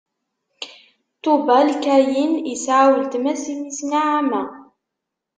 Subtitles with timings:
[1.23, 4.41] Tubal-Kayin isɛa weltma-s, isem-is Naɛama.